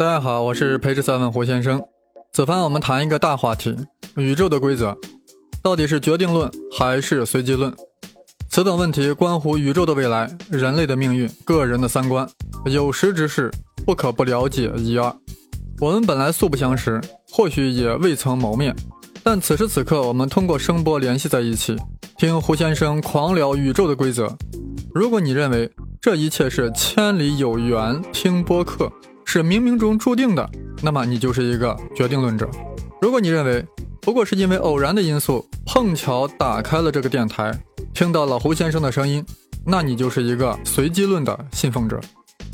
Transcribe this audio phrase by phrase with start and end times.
[0.00, 1.78] 大家好，我是培智三问胡先生。
[2.32, 3.76] 此番我们谈一个大话题：
[4.16, 4.96] 宇宙的规则
[5.62, 7.70] 到底是决定论还是随机论？
[8.48, 12.26] 此等问题关乎宇宙的未来、人类的命运、个人的三观，
[12.64, 13.50] 有识之士
[13.84, 15.14] 不可不了解一二。
[15.80, 16.98] 我们本来素不相识，
[17.30, 18.74] 或许也未曾谋面，
[19.22, 21.76] 但此时此刻，我们通过声波联系在一起，
[22.16, 24.34] 听胡先生狂聊宇宙的规则。
[24.94, 25.70] 如果你认为
[26.00, 28.90] 这一切是千里有缘听播客，
[29.32, 30.50] 是冥冥中注定的，
[30.82, 32.48] 那么你就是一个决定论者；
[33.00, 33.64] 如果你认为
[34.00, 37.56] 不过是因为偶然的因素碰巧打开了这个电台，
[37.94, 39.24] 听到了胡先生的声音，
[39.64, 42.00] 那你就是一个随机论的信奉者。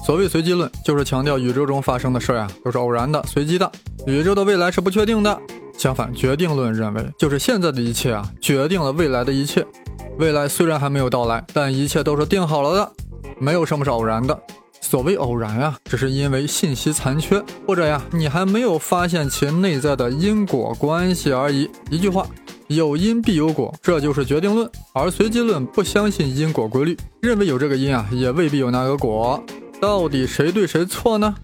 [0.04, 3.72] 所谓随机论，就是强调宇宙中发生的事呀都是偶然的、随机的，
[4.06, 5.40] 宇宙的未来是不确定的。
[5.78, 9.66] 相反，决定论认为，就是现在的一切啊决定了未来的一切。
[10.18, 12.92] 未来虽然还没有到来，但一切都是定好了的，
[13.38, 14.38] 没有什么是偶然的。
[14.86, 21.68] 所谓偶然啊，只是因为信息残缺，或者呀，你还没有发现其内在的因果关系而已。
[21.90, 22.24] 一句话，
[22.68, 24.70] 有因必有果，这就是决定论。
[24.94, 29.42] 而随机论不相信因果规律，认为有这个因啊，也未必有那个果。
[29.80, 31.34] 到底谁对谁错呢？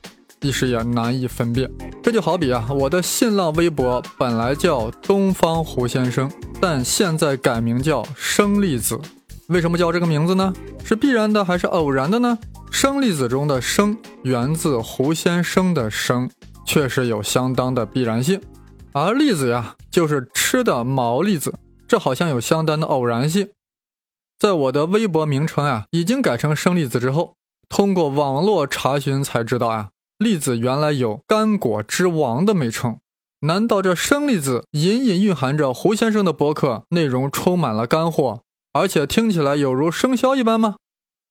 [0.41, 1.69] 一时也难以分辨。
[2.01, 6.31] 这就好比啊，我的新浪微博本来叫东方胡先生。
[6.61, 8.97] 但现在改名叫生粒子，
[9.49, 10.53] 为什么叫这个名字呢？
[10.85, 12.39] 是必然的还是偶然的呢？
[12.73, 16.29] 生粒子中的生源自胡先生的生，
[16.65, 18.41] 确实有相当的必然性。
[18.93, 21.55] 而粒子呀，就是吃的毛粒子，
[21.87, 23.51] 这好像有相当的偶然性。
[24.39, 27.37] 在我的微博名称啊已经改成生粒子之后，
[27.69, 32.99] 通过网络查询才知道啊，粒子原来有干果之王的美称。
[33.41, 38.41] 难道这生粒子隐隐蕴含着胡先生的博客内容充满了干货，
[38.73, 40.77] 而且听起来有如生肖一般吗？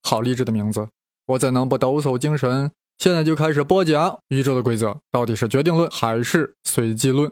[0.04, 0.88] 好励志的名字！
[1.32, 2.72] 我怎能不抖擞精神？
[2.98, 7.32] 现在就开始播讲宇宙的规则到底是决定论还是随机论？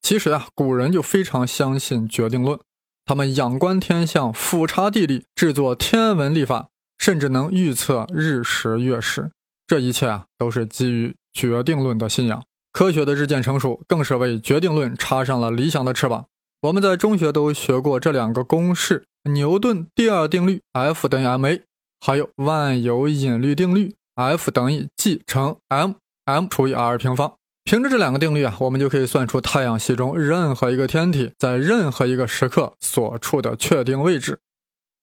[0.00, 2.58] 其实啊，古人就非常相信决定论，
[3.04, 6.68] 他们仰观天象，俯察地理，制作天文历法，
[6.98, 9.30] 甚至能预测日食月食。
[9.66, 12.42] 这一切啊，都是基于决定论的信仰。
[12.72, 16.24] 科学的日渐成熟，更是为决定论插上了理想的翅膀。
[16.62, 21.60] 我们在中学都学过这两个公式：牛顿第二定律 F 等于 ma，
[22.00, 27.34] 还有万有引力定律 F 等于 G 乘 m，m 除以 r 平方。
[27.64, 34.40] 凭着这两个定律啊，我们就可以算出太阳系中任何一个天体在任何一个时刻所处的确定位置。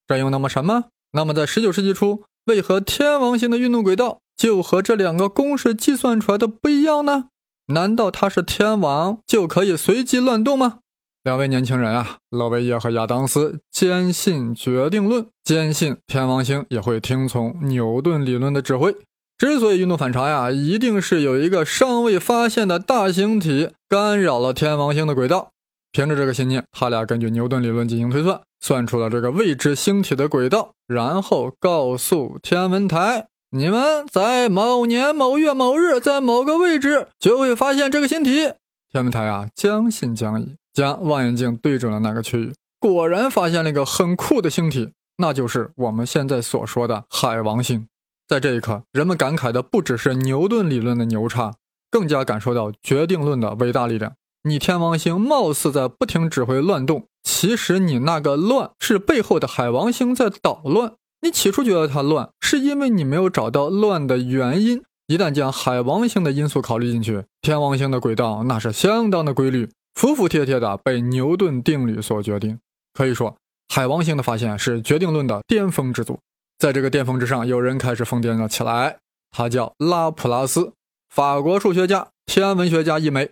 [0.07, 0.85] 这又那么什么？
[1.11, 7.29] 那么在19世纪初，为何天王星的运动轨道就和这两个公式计算出来的不一样呢？
[7.67, 10.79] 难道它是天王就可以随机乱动吗？
[11.27, 18.95] 两位年轻人啊，勒维耶和亚当斯坚信决定论，坚信天王星也会听从牛顿理论的指挥。
[19.37, 25.49] 之所以运动反常呀，一定是有一个尚未发现的大星体干扰了天王星的轨道。
[25.91, 33.27] 凭着这个信念，他俩根据牛顿理论进行推算，算出了这个未知星体的轨道，然后告诉天文台。
[33.51, 38.53] 你们在某年某月某日，在某个位置就会发现这个星体。
[38.89, 47.87] 天文台啊，将信将疑，将望远镜对准了那个区域，果然发现了一个很酷的星体，那就是我们现在所说的海王星。
[48.27, 51.55] 在这一刻，人们感慨的不只是牛顿理论的牛叉，
[51.89, 54.13] 更加感受到决定论的伟大力量。
[54.43, 60.93] 你天王星貌似在不停指挥乱动，其实你那个乱是背后的海王星在捣乱。
[61.23, 64.83] 你起初觉得它乱，是因为你没有找到乱的原因。
[65.07, 72.59] 一旦将海王星的因素考虑进去，天王星的轨道那是相当的规律，服服帖帖的被牛顿定律所决定。
[72.93, 73.35] 可以说，
[73.67, 76.19] 海王星的发现是决定论的巅峰之作。
[76.59, 78.99] 在这个巅峰之上，有人开始疯癫了起来。
[79.31, 80.73] 他叫拉普拉斯，
[81.09, 83.31] 法国数学家、天文学家一枚。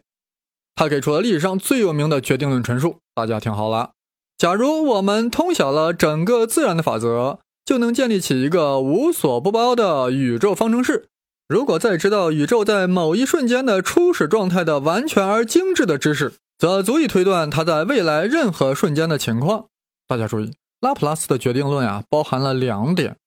[0.74, 2.98] 他给出了历史上最有名的决定论陈述。
[3.14, 3.92] 大家听好了：
[4.36, 7.40] 假如我们通晓了整个自然的法则。
[7.66, 11.08] 就能建立起一个无所不包的宇宙方程式。
[11.48, 19.68] 如果再知道宇宙在某一瞬间的初始状态的完全而精致的知识，则足以推断它在未来任何瞬间的情况。
[20.08, 23.18] 大家注意，拉普拉斯的决定论啊，包含了两点：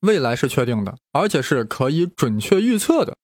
[0.00, 3.16] 未来是确定的，而且是可以准确预测的。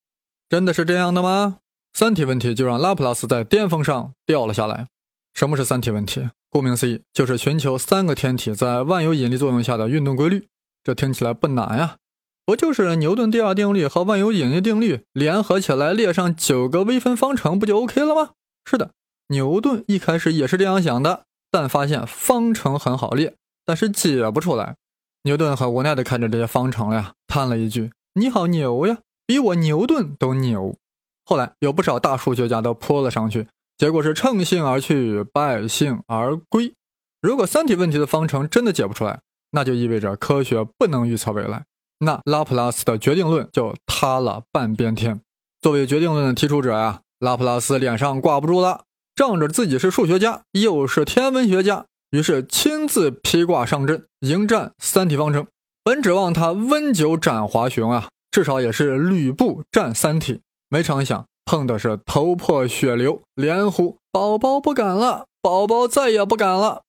[0.49, 1.59] 真的是这样的吗？
[1.93, 4.89] 三体问题就让拉普拉斯在巅峰上掉了下来。
[5.35, 6.29] 什么是三体问题？
[6.51, 10.49] 顾名思义，就是寻求三个天体在万有引力作用下的运动规律。
[10.85, 11.97] 这听起来不难呀，
[12.45, 18.31] 不就是牛顿第二定律和万有引力定律联合起来列上九个微分方程不就 OK 了吗？
[18.65, 18.91] 是的，
[19.33, 23.35] 牛顿一开始也是这样想的，但发现方程很好列，
[23.65, 24.77] 但是解不出来。
[25.23, 30.77] 牛顿很无奈地看着这些方程呀，叹了一句：“你好牛呀，比我牛顿都牛。”
[31.25, 33.47] 后来有不少大数学家都扑了上去，
[33.79, 36.75] 结果是乘兴而去，败兴而归。
[37.23, 39.21] 如果三体问题的方程真的解不出来，
[39.53, 41.65] 那就意味着科学不能预测未来，
[42.01, 45.21] 那拉普拉斯的决定论就塌了半边天。
[45.63, 48.83] 作为决定论的提出者呀，拉普拉斯脸上挂不住了，
[49.23, 55.47] 仗着自己是数学家，又是天文学家，于是亲自披挂上阵，迎战三体方程。
[55.85, 60.41] 本指望他温酒斩华雄啊，至少也是吕布战三体。
[60.69, 66.83] 没成想碰的是头破血流，连呼宝宝不敢了，宝宝再也不敢了。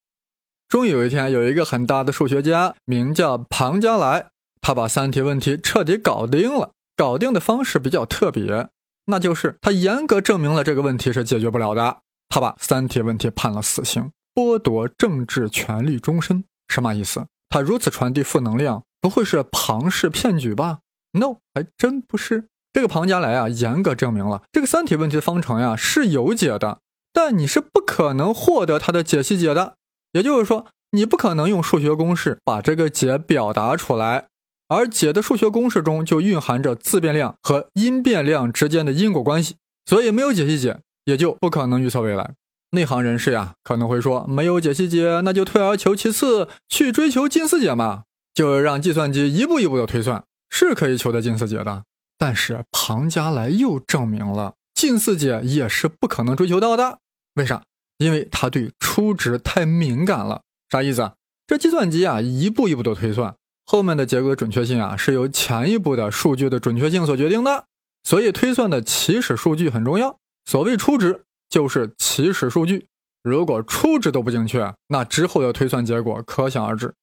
[0.67, 6.71] 终于有一天，有一个很大的数学家，名叫庞加莱，他把三体问题彻底搞定了。
[6.97, 8.69] 搞定的方式比较特别，
[9.05, 11.99] 那就是他严格证明了这个问题是解决不了的。
[12.33, 16.43] 他把三体问题判了死刑，剥夺政治权利终身。
[16.67, 17.27] 什么意思？
[17.47, 20.79] 他如此传递负能量，不会是庞氏骗局吧
[21.11, 22.45] ？No，还真不是。
[22.73, 26.79] 这个庞加莱啊，严格证明了这个三体问题的方程呀是有解的，
[27.13, 29.75] 但你是不可能获得它的解析解的。
[30.13, 34.29] 也就是说，你不可能用数学公式把这个解表达出来，
[34.67, 42.33] 而解的数学公式中就蕴含着自变量和因变量之间的因果关系，所以没有解析解，也就不可能预测未来。
[42.71, 48.03] 内行人士呀可能会说，没有解析解，那就退而求其次，去追求近似解嘛，
[48.33, 51.83] 就让计算机一步一步的推算，是可以求得近似解的。
[52.17, 56.99] 但是庞加莱又证明了近似解也是不可能追求到的。
[57.35, 57.61] 为啥？
[57.99, 60.41] 因为他对初值太敏感了。
[60.69, 61.11] 啥意思？
[61.45, 63.35] 这计算机啊，一步一步的推算，
[63.65, 67.65] 后面的结果的准确性啊，是由前一步的数据的准确性所决定的。
[68.03, 70.17] 所以推算的起始数据很重要。
[70.45, 72.87] 所谓初值，就是起始数据。
[73.23, 76.93] 如果初值都不精确，那之后的推算结果可想而知。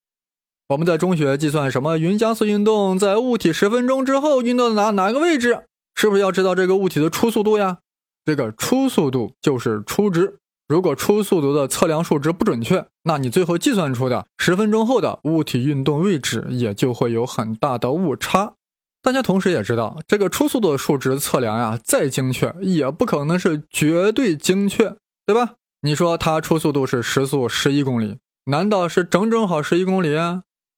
[0.68, 5.64] 我们在中学计算什么匀加速运动，在物体十分钟之后运动到哪哪个位置，
[5.94, 7.78] 是不是要知道这个物体的初速度呀？
[8.24, 10.36] 这个初速度就是初值。
[10.68, 18.54] 如果初速度的测量数值不准确，那你最后计算出的十分钟后的物体运动位置也就会有很大的误差。
[19.02, 25.54] 大家同时也知道，这个初速度的数值测量呀，再精确也不可能是绝对精确，对吧？
[25.82, 30.14] 你说它初速度是时速十一公里，难道是整整好十一公里？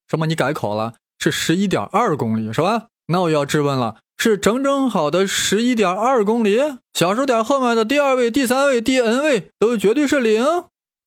[0.09, 0.27] 什么？
[0.27, 0.95] 你改口了？
[1.19, 2.87] 是十一点二公里是吧？
[3.07, 6.59] 那我要质问了：是整整好的十一点二公里？
[6.95, 10.45] 小数点后面的第二位、第三位、第 n 位都绝对是零？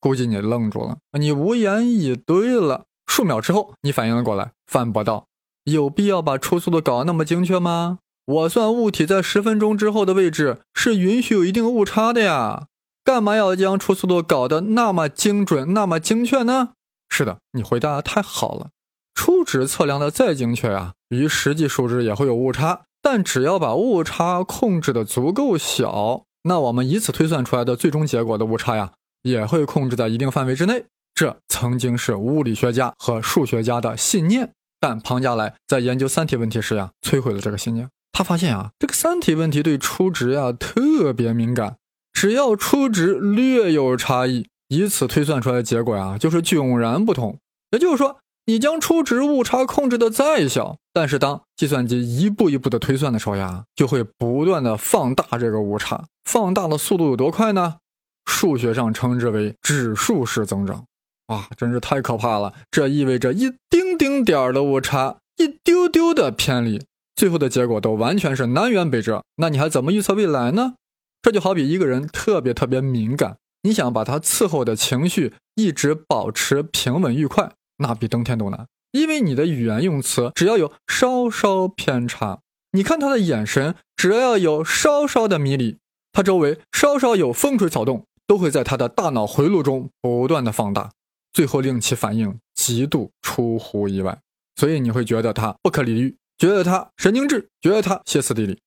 [0.00, 2.84] 估计你愣住了，你无言以对了。
[3.06, 5.26] 数秒之后，你反应了过来，反驳道
[5.66, 7.98] ：“有必要把初速度搞那么精确吗？
[8.24, 12.66] 我算物体在十分钟之后的位置是允许有一定误差的呀，
[13.04, 16.70] 干嘛要将初速度搞得那么精准、那么精确呢？”
[17.10, 18.70] 是的，你回答的太好了。
[19.14, 22.82] 初值测量的再精确啊，与实际数值也会有误差。
[23.02, 28.92] 但只要把误差控制的足够小，那我们以此推算出来的最终结果的误差呀，
[29.22, 30.84] 也会控制在一定范围之内。
[31.14, 34.52] 这曾经是物理学家和数学家的信念。
[34.80, 37.88] 但庞加莱在研究三体问题时呀，摧毁了这个信念。
[38.12, 41.76] 他发现啊，这个三体问题对初值呀特别敏感，
[42.12, 47.38] 只要初值略有差异，以此推算出来的结果呀，就是迥然不同。
[47.70, 48.18] 也就是说。
[48.48, 56.04] 你将初值误差控制的再小，但是当计算机一步一步的推算的时候呀，就会不断的放大这个误差。
[56.22, 57.78] 放大的速度有多快呢？
[58.24, 60.84] 数学上称之为指数式增长。
[61.28, 62.52] 哇，真是太可怕了！
[62.70, 66.84] 这意味着一丁丁点儿的误差，一丢丢的偏离，
[67.16, 69.24] 最后的结果都完全是南辕北辙。
[69.36, 70.74] 那你还怎么预测未来呢？
[71.22, 77.50] 这就好比一个人特别特别敏感，你想把他伺候的情绪一直保持平稳愉快。
[77.78, 82.38] 那比登天都难，因为你的语言用词只要有稍稍偏差，
[82.70, 85.78] 你看他的眼神只要有稍稍的迷离，
[86.12, 90.90] 他周围稍稍有风吹草动，都会在他的大脑回路中不断的放大，
[91.36, 94.18] 最后令其反应极度出乎意外。
[94.54, 98.58] 所以你会觉得他不可理喻，觉得他神经质，觉得他歇斯底里。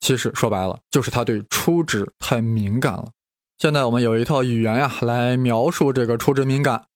[0.00, 3.10] 其实说白了，就是他对初值太敏感了。
[3.58, 6.86] 现在我们有一套语言呀，来描述这个初值敏感。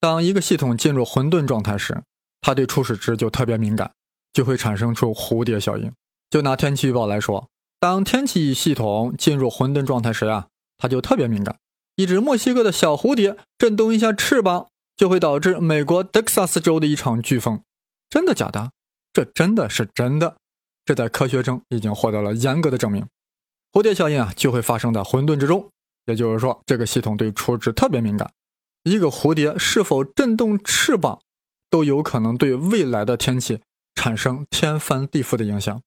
[0.00, 2.02] 当一个系统进入混沌状态时，
[2.40, 3.92] 它对初始值就特别敏感，
[4.32, 5.92] 就会产生出蝴蝶效应。
[6.28, 7.48] 就拿天气预报来说，
[7.78, 11.56] 当天气系统进入混沌状态时呀，它就特别敏感。
[11.94, 14.68] 一只墨西哥的小蝴蝶震动一下翅膀，
[15.02, 17.60] 就会导致美国德克萨斯州的一场飓风。
[18.08, 18.70] 真的假的？
[19.12, 20.36] 这真的是真的。
[20.84, 23.04] 这在科学中已经获得了严格的证明。
[23.72, 25.68] 蝴蝶效应啊，就会发生在混沌之中。
[26.06, 28.30] 也就是说，这个系统对初值特别敏感。
[28.84, 31.18] 一个蝴蝶是否震动翅膀，
[31.68, 33.60] 都有可能对未来的天气
[33.96, 35.82] 产生天翻地覆的影响。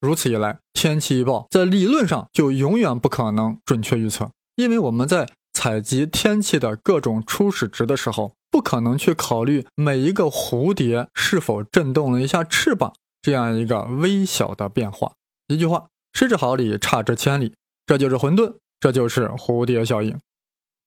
[0.00, 15.12] 如此一来，天气预报在理论上就永远不可能准确预测，因为我们在采集天气的各种初始值的时候，不可能去考虑每一个蝴蝶是否震动了一下翅膀这样一个微小的变化。
[15.48, 17.54] 一句话，失之毫厘，差之千里，
[17.86, 20.18] 这就是混沌，这就是蝴蝶效应。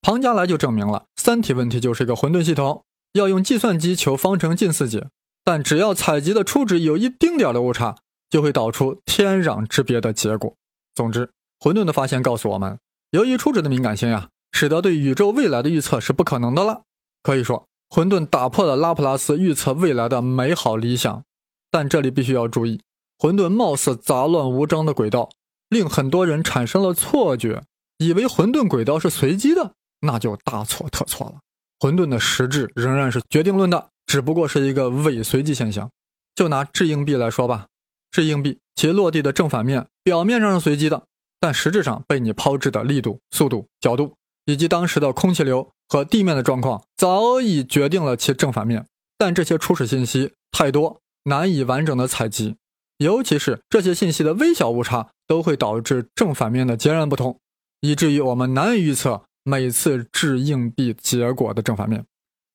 [0.01, 5.08] 庞加莱就证明了，三体问题就是一个混沌系统，要用计算机求方程近似解，
[5.44, 7.96] 但只要采集的初值有一丁点的误差，
[8.30, 10.56] 就会导出天壤之别的结果。
[10.96, 12.80] 总之，混沌的发现告诉我们，
[13.12, 16.84] 由于初值的敏感性呀，使得对宇宙未来的预测是不可能的了。
[17.22, 21.24] 可以说，混沌打破了拉普拉斯预测未来的美好理想。
[21.72, 22.82] 但这里必须要注意，
[23.18, 25.30] 混沌貌似杂乱无章的轨道，
[25.70, 27.64] 令很多人产生了错觉，
[27.98, 29.74] 以为混沌轨道是随机的。
[30.02, 31.40] 那就大错特错了。
[31.80, 35.90] 混沌的实质仍然是决定论的，只不过是一个伪随机现象。
[36.34, 37.68] 就拿掷硬币来说吧，
[38.12, 41.04] 掷硬币其落地的正反面表面上是随机的，
[41.40, 48.86] 但实质上被你抛掷的力度、速度、角度以及当时的空气流和地面的状况早已决定了其正反面。
[49.17, 52.55] 但这些初始信息太多，难以完整的采集，
[53.00, 57.38] 尤其是这些信息的微小误差都会导致正反面的截然不同，
[57.81, 59.24] 以至于我们难以预测。
[59.46, 62.05] 每次掷硬币结果的正反面，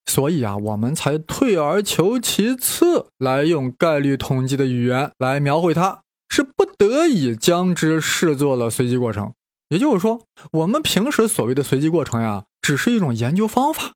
[0.07, 9.33] 所以啊，我们才退而求其次，来用概率统计的语言来描绘它，是不得已将之视作了随机过程。
[9.75, 13.95] 也就是说，我们平时所谓的随机过程呀，只是一种研究方法，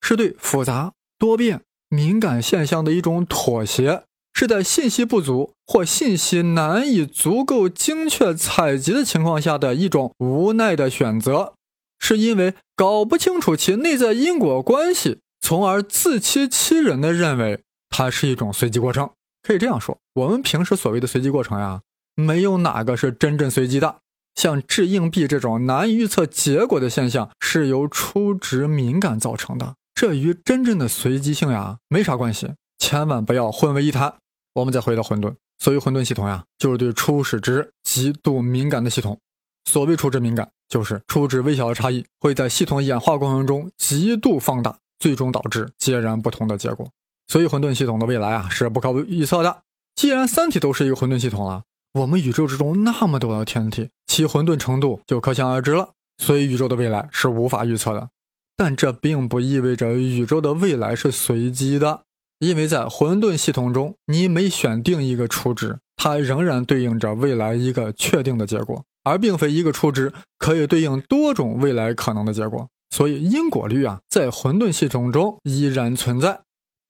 [0.00, 4.02] 是对复杂多变、敏感现象的一种妥协，
[4.34, 11.54] 是在信息不足或信息难以足够精确采集的情况下的一种无奈的选择。
[12.00, 17.60] 是因为搞不清楚其内在因果关系，从而自欺欺人的认为
[17.90, 19.08] 它是一种随机过程。
[19.40, 21.82] 可以这样说，我们平时所谓的随机过程呀，
[22.16, 24.01] 没有哪个是真正随机的。
[24.34, 34.14] 像掷硬币这种难以预测结果的现象，是由初值敏感造成的，这与真正的随机性呀没啥关系，千万不要混为一谈。
[34.54, 39.18] 我们再回到混沌，所谓混沌系统呀，就是对初始值极度敏感的系统。
[39.64, 40.48] 所谓初值敏感。
[40.68, 46.88] 就是初值微小的差异会在系统演化过程中极度放大，最终导致截然不同的结果。
[47.26, 49.64] 所以混沌系统的未来啊是不可预测的。
[49.94, 55.88] 既然三体都是一个混沌系统了，我们宇宙之中那么多的天体，其混沌程度就可想而知了。
[56.18, 58.10] 所以宇宙的未来是无法预测的。
[58.54, 62.02] 但这并不意味着宇宙的未来是随机的，
[62.38, 68.84] 因为在混沌系统中，你每选定一个初值，它仍然对应着未来一个确定的结果。
[69.04, 76.42] 而并非一个初值可以对应多种未来可能的结果，所以因果律啊，在混沌系统中依然存在。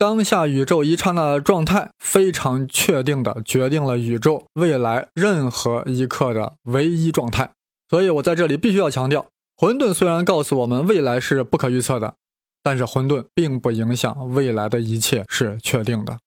[0.03, 7.53] 当下宇宙一刹那的状态，非常确定的决定了宇宙未来任何一刻的唯一状态。
[7.89, 9.25] 所以我在这里必须要强调，
[9.57, 12.15] 混沌虽然告诉我们未来是不可预测的，
[12.65, 16.19] 但是混沌并不影响未来的一切是确定的。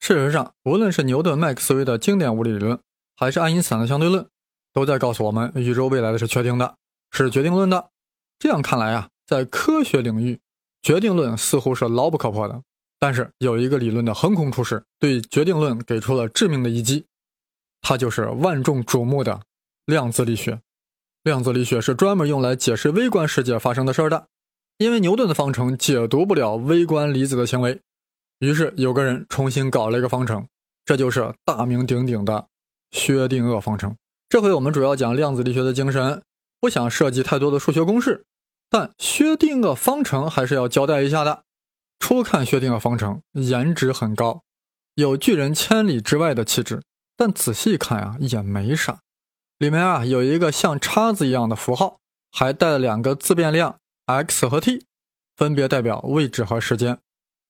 [0.00, 2.76] 事实上，无论是牛顿麦克斯韦的经典物理理论，
[3.14, 4.26] 还是爱因斯坦的相对论。
[4.72, 6.74] 都在告诉我们，宇宙未来的是确定的，
[7.12, 7.90] 是决定论的。
[8.40, 10.40] 这样看来啊，在科学领域，
[10.82, 12.60] 决定论似乎是牢不可破的。
[13.02, 17.04] 但是有一个理论的横空出世，对决定论给出了致命的一击，
[17.80, 19.40] 它就是万众瞩目的
[19.86, 20.60] 量子力学。
[21.24, 24.28] 量子力学是专门用来解释微观世界发生的事儿的，
[24.78, 27.80] 因为牛顿的方程解读不了微观粒子的行为，
[28.38, 30.46] 于是有个人重新搞了一个方程，
[30.84, 32.46] 这就是大名鼎鼎的
[32.92, 33.96] 薛定谔方程。
[34.28, 36.22] 这回我们主要讲量子力学的精神，
[36.60, 38.24] 不想涉及太多的数学公式，
[38.70, 41.42] 但薛定谔方程还是要交代一下的。
[42.02, 44.42] 初看薛定谔方程，颜值很高，
[44.96, 46.82] 有拒人千里之外的气质，
[47.16, 48.98] 但仔细看啊，也没啥。
[49.58, 52.00] 里面啊有一个像叉子一样的符号，
[52.32, 54.84] 还带了两个自变量 x 和 t，
[55.36, 56.98] 分别代表位置和时间。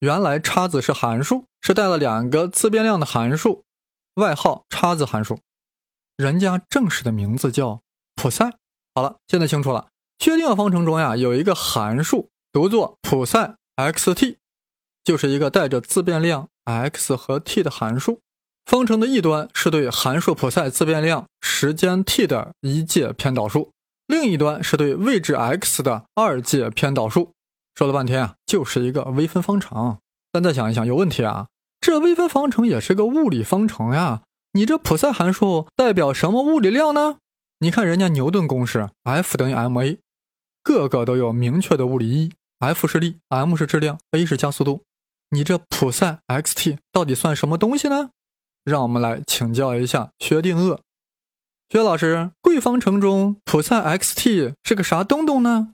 [0.01, 3.65] 原来叉子是函数，是带了两个自变量的函数，
[4.17, 5.39] 外号叉子函数。
[6.19, 7.81] 人家正式的名字叫
[8.17, 8.59] 普赛。
[8.95, 9.89] 好了，现在清楚了。
[10.19, 14.37] 薛定谔方程中呀，有一个函数读作普赛 xt，
[15.05, 18.21] 就是一个带着自变量 x 和 t 的函数。
[18.65, 23.73] 方程的一端是对函数普赛自变量时间 t 的一阶偏导数，
[24.07, 27.33] 另一端是对位置 x 的二阶偏导数。
[27.75, 29.99] 说了半天啊，就是一个微分方程。
[30.31, 31.49] 但再想一想，有问题啊！
[31.81, 34.23] 这微分方程也是个物理方程呀。
[34.53, 37.17] 你这普赛函数代表什么物理量呢？
[37.59, 39.99] 你看人家牛顿公式，F 等于 ma，
[40.63, 42.33] 个个都有明确的物理意义。
[42.61, 44.83] F 是力，m 是质量，a 是加速度。
[45.35, 48.11] 你这普赛 xt 到底算什么东西呢？
[48.65, 50.79] 让我们来请教一下薛定谔。
[51.71, 55.73] 薛老师，贵方程中普赛 xt 是个啥东东呢？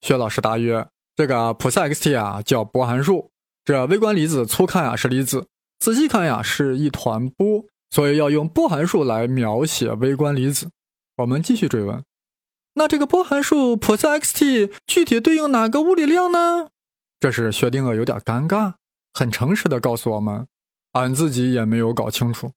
[0.00, 0.86] 薛老师答曰：
[1.16, 3.32] 这个普赛 xt 啊叫波函数，
[3.64, 5.48] 这微观粒子粗看啊是粒子，
[5.80, 10.70] 仔细看呀是一团波，所以要用波函数来描写微观粒子。
[11.16, 12.04] 我们继续追问，
[12.74, 16.68] 那这个波函数普赛 xt 具体对应哪个物理量呢？
[17.18, 18.74] 这时薛定谔有点尴尬，
[19.12, 20.46] 很诚实的告诉我们，
[20.92, 22.50] 俺自己也没有搞清楚。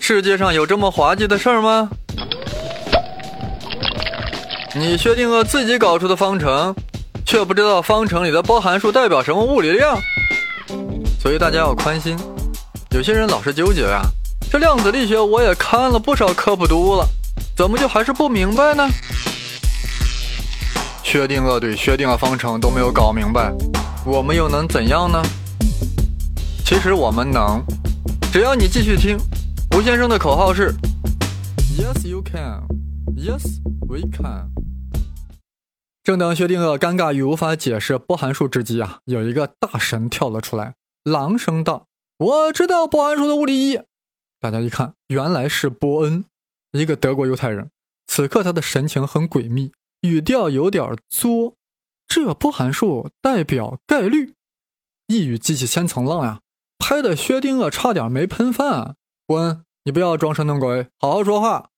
[0.00, 1.88] 世界上有这么滑稽的事儿吗？
[4.74, 6.74] 你确定了自己搞出的方程，
[7.26, 9.98] 却不知道方程里的波函数代表什么物理量，
[11.20, 12.16] 所以大家要宽心。
[12.90, 14.02] 有些人老是纠结呀，
[14.50, 17.06] 这量子力学我也看了不少科普读物了，
[17.56, 18.86] 怎么就还是不明白呢？
[21.12, 23.52] 薛定谔对薛定谔方程都没有搞明白，
[24.06, 25.22] 我们又能怎样呢？
[26.64, 27.62] 其实我们能，
[28.32, 29.18] 只要你继续听。
[29.76, 30.72] 吴先生的口号是
[31.76, 32.62] ：Yes, you can.
[33.14, 34.48] Yes, we can.
[36.02, 43.80] 正当薛定谔尴尬与无法解释波函数之际啊，有一个大神跳了出来，朗声道：“我知道波函数的物理意义。”
[44.40, 46.24] 大家一看，原来是波恩，
[46.70, 47.68] 一个德国犹太人。
[48.06, 49.72] 此刻他的神情很诡秘。
[50.02, 51.54] 语调有点作，
[52.06, 54.34] 这波函数代表概率，
[55.06, 56.40] 一语激起千层浪呀，
[56.78, 58.96] 拍的薛定谔差点没喷饭。
[59.26, 61.70] 滚，你不要装神弄鬼，好好说话。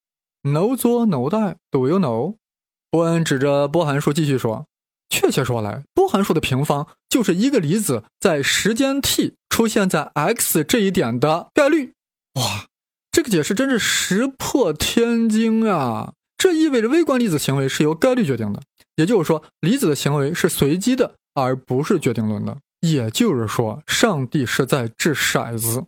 [0.43, 2.37] No 作 No 带，Do you know？
[2.91, 4.67] 波恩指着波函数继续说，
[5.11, 11.93] 确切说来，波函数的平方就是一个离子在时间 t 出现在 x 这一点的概率。
[12.35, 12.67] 哇，
[13.13, 16.15] 这个解释真是石破天惊啊！
[16.45, 18.61] 这意味着微观粒子行为是由概率决定的，
[18.97, 22.59] 也就是说，离子的行为是随机的，而不是决定论的。
[22.83, 25.85] 也就是说，上帝是在掷骰子。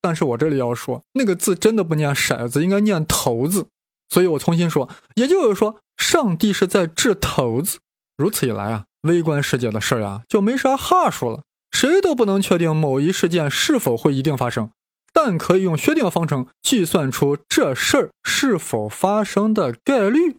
[0.00, 3.68] 但是我这里要说，那个字真的不念骰子，应该念骰子。
[4.08, 7.78] 所以我重新说，也就是说，上帝是在掷骰子。
[8.16, 14.72] 如此一来啊，微观世界的事儿啊，就没啥哈数了，谁都不能确定某一事件是否会一定发生。
[15.12, 20.36] 但可以用薛定谔方程计算出这事儿是否发生的概率。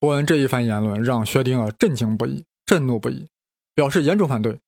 [0.00, 3.28] 波恩这一番言论让薛定谔震惊不已、震怒不已，
[3.74, 4.58] 表示严重反对。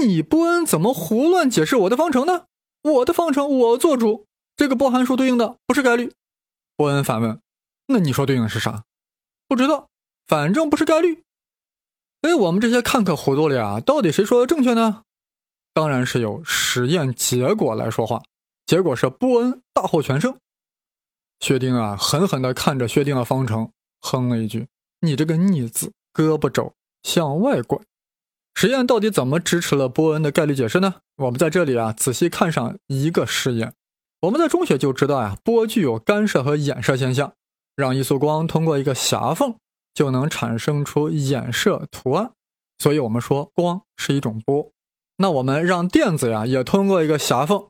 [0.00, 2.44] 你波恩怎么胡乱解释我的方程呢？
[2.82, 4.24] 我的方程我做主，
[4.56, 6.12] 这个波函数对应的不是概率。
[6.76, 7.40] 波恩反问
[7.88, 8.84] ：“那你说对应的是啥？”
[9.46, 9.88] 不知道，
[10.26, 11.22] 反正不是概率。
[12.22, 13.80] 哎，我们这些看客糊涂了啊！
[13.80, 15.02] 到底谁说的正确呢？
[15.74, 18.22] 当然是由实验结果来说话。
[18.70, 20.36] 结果是波恩大获全胜。
[21.40, 24.68] 薛丁啊狠狠地看着薛定谔方程，哼了一句
[25.02, 27.80] ：“你这个逆子，胳膊肘向外拐。”
[28.54, 31.00] 实验到底怎么支持了波恩的概率解释呢？
[31.16, 33.74] 我们在这里啊仔细看上一个实验。
[34.20, 37.32] 我们在中学就知道呀，波具有干涉和衍射现象，
[37.74, 39.56] 让一束光通过一个狭缝
[39.92, 42.30] 就能产生出衍射图案，
[42.78, 44.70] 所以我们说光是一种波。
[45.16, 47.66] 那我们让电子呀也通过一个狭缝。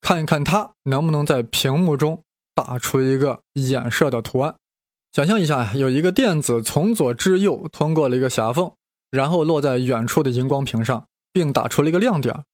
[0.00, 2.22] 看一看它能不能在屏幕中
[2.54, 4.54] 打出一个衍射的图案。
[5.12, 8.72] 想象一下，有一个电子从左至右通过了一个狭缝，
[9.10, 12.44] 然后落在远处的荧光屏上，并打出了一个亮点。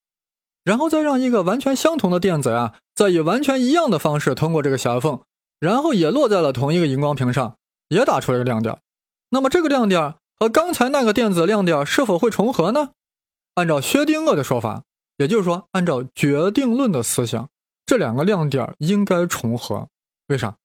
[0.63, 5.21] 然后再让一个完全相同的电子呀，再以完全一样的方式通过这个狭缝，
[5.59, 7.55] 然后也落在了同一个荧光屏上，
[7.89, 8.77] 也打出了一个亮点。
[9.29, 12.89] 那么这个亮点和刚才那个电子亮点是否会重合呢？
[13.55, 14.83] 按照薛定谔的说法。
[15.17, 17.49] 也就是说，按照决定论的思想，
[17.85, 19.89] 这两个亮点应该重合。
[20.27, 20.57] 为啥？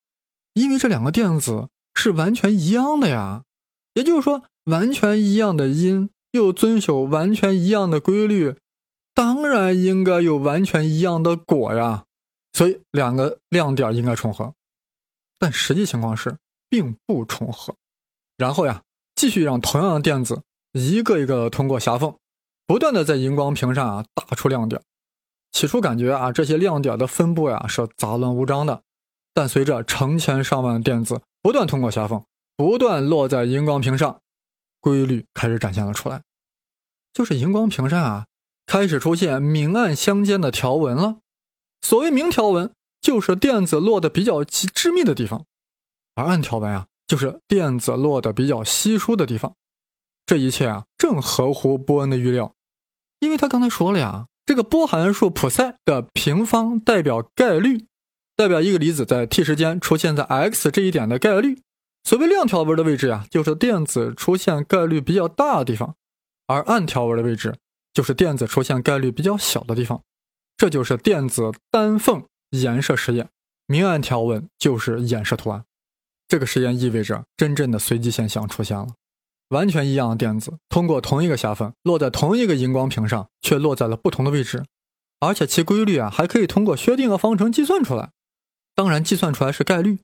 [0.54, 3.44] 因为这两个电子是完全一样的呀。
[3.94, 8.56] 也就是说，完全一样的因又遵守完全一样的规律，
[9.14, 12.04] 当然应该有完全一样的果呀。
[12.52, 14.54] 所以，两个亮点应该重合。
[15.38, 16.36] 但实际情况是，
[16.68, 17.74] 并不重合。
[18.36, 18.82] 然后呀，
[19.14, 22.14] 继续让同样的电子一个一个通过狭缝。
[22.66, 24.80] 不断的在荧光屏上啊打出亮点，
[25.50, 28.82] 起初感觉啊这些亮点的分布呀是杂乱无章的，
[29.34, 32.24] 但随着成千上万的电子不断通过狭缝，
[32.56, 34.20] 不断落在荧光屏上，
[34.80, 36.22] 规律开始展现了出来，
[37.12, 38.26] 就是荧光屏上啊
[38.64, 41.18] 开始出现明暗相间的条纹了。
[41.82, 45.44] 所谓明条纹，就是电子落的比较致密的地方，
[46.14, 49.54] 而暗条纹啊就是电子落的比较稀疏的地方。
[50.32, 52.54] 这一切啊，正合乎波恩的预料，
[53.20, 57.84] 因为他刚才说了呀，这个波函数普赛的平方代表概率，
[58.34, 61.60] 代表一个离子在 t 时间出现在 x 这一点的概率。
[62.04, 65.96] 所谓亮条纹的位置呀，就是电子出现概率比较大的地方，
[66.46, 67.54] 而暗条纹的位置
[67.92, 70.00] 就是电子出现概率比较小的地方。
[70.56, 73.28] 这就是电子单缝衍射实验，
[73.66, 75.66] 明暗条纹就是衍射图案。
[76.26, 78.86] 这个实验意味着真正的随机现象出现了。
[79.52, 84.64] 完全一样的电子通过同一个狭缝落在同一个荧光屏上，却落在了不同的位置，
[85.20, 88.10] 而且其规律啊还可以通过薛定谔方程计算出来。
[88.74, 89.98] 当然，计算出来是概率。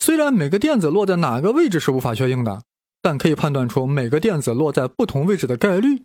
[0.00, 2.64] 虽然每个电子落在哪个位置是无法确定的，
[3.00, 6.04] 但可以判断出每个电子落在不同位置的概率。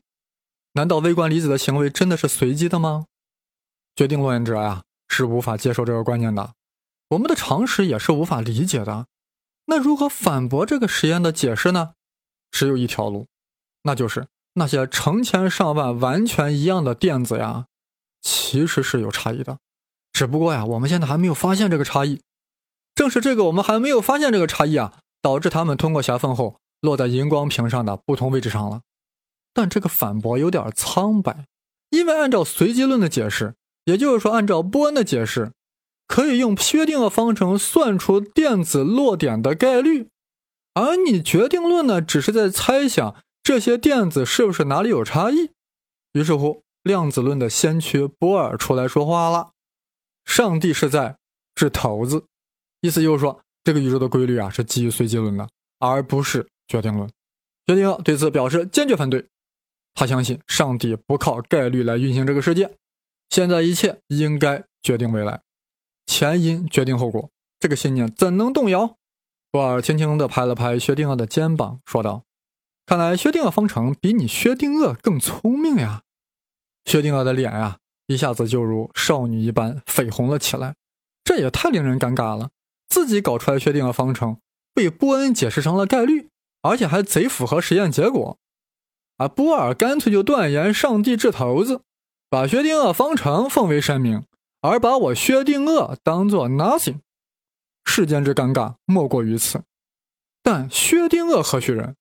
[0.73, 3.05] 难道微观粒子的行为真的是随机的吗？
[3.95, 6.53] 决定论者呀是无法接受这个观念的，
[7.09, 9.07] 我们的常识也是无法理解的。
[9.65, 11.93] 那如何反驳这个实验的解释呢？
[12.51, 13.27] 只有一条路，
[13.83, 17.65] 那就是那些成千上万完全一样的电子呀，
[18.21, 19.60] 其实是有差异的，
[20.12, 22.21] 只不过呀我们现在还没有发现这个差异。
[22.95, 28.81] 正是这个我们还没有发现这个差异啊，导致它们通过狭缝后落在荧光屏上的不同位置上了。
[29.53, 31.45] 但这个反驳有点苍白，
[31.91, 33.53] 因为按照随机论的解释，
[33.86, 35.51] 也就是说按照波恩的解释，
[36.07, 40.10] 可以用薛定谔方程算出电子落点的概率，
[40.77, 45.49] 而你决定论呢，只是在猜想这些电子是不是哪里有差异。
[46.13, 49.53] 于是乎，量子论的先驱波尔出来说话了
[50.23, 51.17] ：“上帝是在
[51.55, 52.25] 掷骰子，
[52.81, 57.09] 意思就是说这个宇宙的规律啊是基于随机论的，而不是决定论。”
[57.65, 59.25] 薛定谔对此表示坚决反对。
[59.95, 62.77] 他相信上帝不靠概率来运行这个世界，
[63.31, 65.41] 现在一切应该决定未来，
[66.05, 68.96] 前因决定后果，这个信念怎能动摇？
[69.51, 72.23] 波尔轻轻地拍了拍薛定谔的肩膀，说道
[72.86, 76.03] ：“看来薛定谔方程比你薛定谔更聪明呀！”
[76.86, 80.75] 薛定谔的脸呀，一下子就如少女一般绯红了起来，
[81.23, 82.49] 这也太令人尴尬了。
[82.89, 84.39] 自己搞出来薛定谔方程，
[84.73, 86.29] 被波恩解释成了概率，
[86.62, 88.38] 而且还贼符合实验结果。
[89.17, 91.81] 而波尔干脆就断言上帝掷骰子，
[92.29, 94.23] 把薛定谔方程奉为神明，
[94.62, 96.99] 而把我薛定谔当做 nothing。
[97.88, 99.63] 世间之尴尬莫过于此。
[100.43, 101.95] 但薛定谔何许人？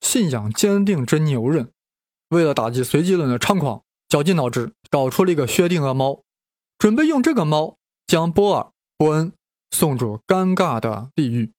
[0.00, 1.70] 信仰坚定之牛人，
[2.28, 6.22] 为了打击随机论的猖狂，绞尽脑汁搞出了一个薛定谔猫，
[6.76, 9.32] 准备用这个猫将波尔、波恩
[9.70, 11.52] 送入尴尬的地狱。